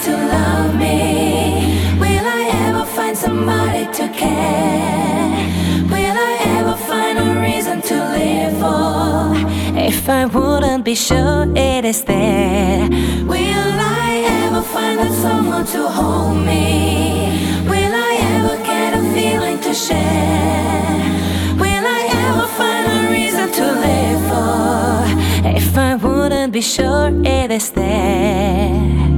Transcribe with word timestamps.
to 0.00 0.12
love 0.16 0.74
me? 0.76 1.80
Will 1.98 2.26
I 2.40 2.50
ever 2.66 2.84
find 2.86 3.16
somebody 3.16 3.84
to 3.98 4.08
care? 4.08 5.48
Will 5.90 6.16
I 6.30 6.34
ever 6.58 6.76
find 6.76 7.18
a 7.18 7.40
reason 7.40 7.80
to 7.82 7.94
live 8.16 8.54
for? 8.62 9.34
If 9.76 10.08
I 10.08 10.26
wouldn't 10.26 10.84
be 10.84 10.94
sure 10.94 11.46
it 11.56 11.84
is 11.84 12.04
there, 12.04 12.88
will 13.26 13.74
I 14.04 14.24
ever 14.44 14.62
find 14.62 14.98
that 15.00 15.12
someone 15.12 15.66
to 15.66 15.88
hold 15.88 16.36
me? 16.46 17.42
Will 17.66 17.94
I 18.10 18.12
ever 18.36 18.56
get 18.62 18.94
a 18.94 19.02
feeling 19.14 19.58
to 19.66 19.74
share? 19.74 21.00
Will 21.58 21.86
I 21.98 22.02
ever 22.26 22.46
find 22.58 22.84
a 22.96 23.10
reason 23.10 23.50
to 23.58 23.64
live 23.86 24.20
for? 24.30 25.58
If 25.58 25.76
I 25.76 25.96
wouldn't 25.96 26.52
be 26.52 26.60
sure 26.60 27.10
it 27.24 27.50
is 27.50 27.70
there. 27.70 29.17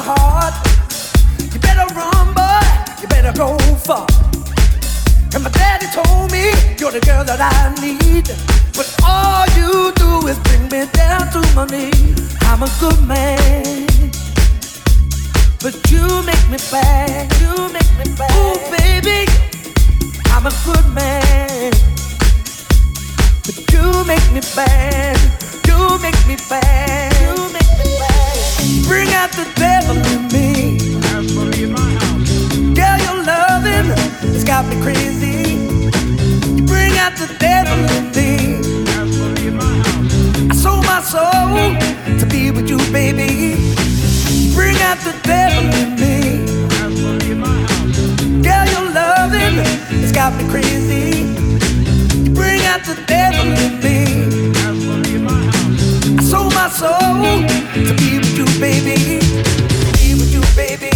heart. 0.00 0.54
You 1.52 1.60
better 1.60 1.86
run, 1.94 2.32
boy. 2.34 2.64
You 3.00 3.08
better 3.08 3.32
go 3.36 3.58
far. 3.76 4.06
And 5.34 5.44
my 5.44 5.50
daddy 5.50 5.86
told 5.92 6.30
me 6.32 6.52
you're 6.78 6.92
the 6.92 7.00
girl 7.00 7.24
that 7.24 7.40
I 7.40 7.74
need. 7.80 8.28
But 8.76 8.88
all 9.04 9.46
you 9.56 9.92
do 9.94 10.26
is 10.28 10.38
bring 10.40 10.64
me 10.68 10.86
down 10.92 11.30
to 11.32 11.40
my 11.54 11.66
knees. 11.66 12.36
I'm 12.42 12.62
a 12.62 12.70
good 12.80 13.00
man. 13.06 13.86
But 15.62 15.74
you 15.90 16.06
make 16.24 16.46
me 16.50 16.58
bad. 16.70 17.32
You 17.40 17.68
make 17.72 17.92
me 17.98 18.14
bad. 18.16 18.32
Ooh, 18.34 18.58
baby. 18.76 19.30
I'm 20.32 20.46
a 20.46 20.52
good 20.64 20.86
man. 20.92 21.72
But 23.44 23.56
you 23.72 24.04
make 24.04 24.26
me 24.32 24.40
bad. 24.54 25.18
You 25.66 25.98
make 25.98 26.20
me 26.26 26.36
bad. 26.48 27.12
You 27.22 27.52
make 27.52 27.61
Bring 28.84 29.08
out 29.14 29.30
the 29.32 29.46
devil 29.56 29.96
in 30.12 30.28
me. 30.34 30.78
Girl, 32.74 32.98
your 33.06 33.24
loving 33.24 33.88
has 34.34 34.44
got 34.44 34.66
me 34.66 34.80
crazy. 34.82 35.56
Bring 36.66 36.96
out 36.98 37.14
the 37.16 37.28
devil 37.38 37.78
in 37.96 38.04
me. 38.16 38.30
I 40.50 40.54
sold 40.54 40.84
my 40.86 41.00
soul 41.02 41.76
to 42.18 42.26
be 42.26 42.50
with 42.50 42.68
you, 42.68 42.78
baby. 42.92 43.56
Bring 44.54 44.76
out 44.88 44.98
the 44.98 45.14
devil 45.24 45.64
in 45.80 45.96
me. 46.02 46.14
Girl, 48.42 48.66
your 48.74 48.86
loving 48.92 49.56
has 50.02 50.12
got 50.12 50.34
me 50.36 50.44
crazy. 50.50 51.34
Bring 52.32 52.60
out 52.66 52.84
the 52.84 52.96
devil 53.06 53.46
in 53.46 53.80
me. 53.80 54.41
Soul 56.72 56.88
to 56.88 57.94
be 57.96 58.16
with 58.16 58.38
you, 58.38 58.46
baby. 58.58 59.20
Be 59.98 60.14
with 60.14 60.32
you, 60.32 60.40
baby. 60.56 60.91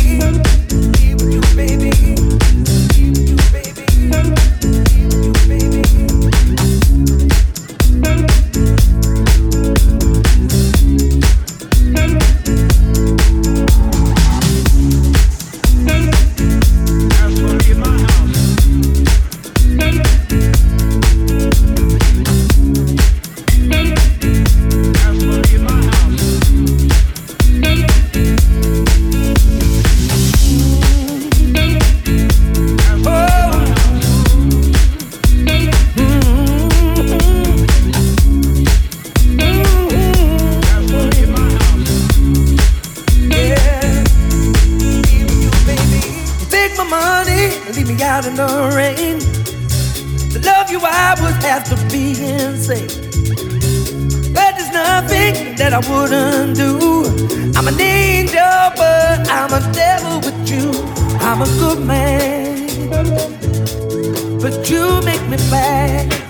Me 65.29 65.37
bad. 65.51 66.26